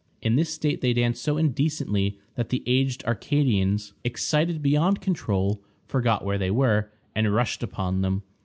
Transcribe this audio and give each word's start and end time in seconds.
In 0.19 0.35
this 0.35 0.51
state 0.51 0.81
they 0.81 0.93
danced 0.93 1.21
so 1.21 1.37
indecently 1.37 2.17
that 2.33 2.49
the 2.49 2.63
aged 2.65 3.05
Arcadians, 3.05 3.93
excited 4.03 4.59
beyond 4.63 4.99
control, 4.99 5.61
forgot 5.85 6.25
where 6.25 6.39
they 6.39 6.49
were, 6.49 6.89
and 7.13 7.31
rushed 7.35 7.61
upon 7.61 8.01
them. 8.01 8.23